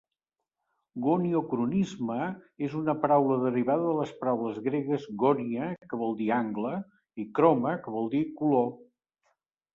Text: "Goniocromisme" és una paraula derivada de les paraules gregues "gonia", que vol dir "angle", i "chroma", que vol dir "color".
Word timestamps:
"Goniocromisme" 1.07 2.15
és 2.67 2.77
una 2.79 2.95
paraula 3.03 3.37
derivada 3.43 3.85
de 3.89 3.91
les 3.99 4.15
paraules 4.23 4.57
gregues 4.69 5.05
"gonia", 5.27 5.69
que 5.93 6.01
vol 6.01 6.19
dir 6.25 6.33
"angle", 6.41 6.75
i 7.25 7.29
"chroma", 7.39 7.77
que 7.85 7.97
vol 8.01 8.13
dir 8.17 8.25
"color". 8.43 8.69